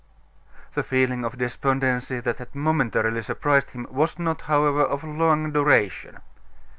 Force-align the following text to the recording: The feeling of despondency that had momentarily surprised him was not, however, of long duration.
The 0.73 0.81
feeling 0.81 1.23
of 1.23 1.37
despondency 1.37 2.19
that 2.21 2.37
had 2.39 2.55
momentarily 2.55 3.21
surprised 3.21 3.69
him 3.69 3.85
was 3.91 4.17
not, 4.17 4.41
however, 4.49 4.81
of 4.81 5.03
long 5.03 5.51
duration. 5.51 6.17